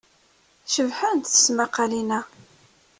Cebḥent 0.73 1.25
tesmaqqalin-a. 1.33 2.21